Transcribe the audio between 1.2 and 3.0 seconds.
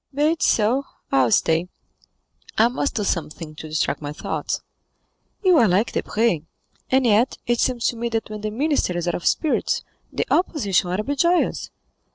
will stay; I must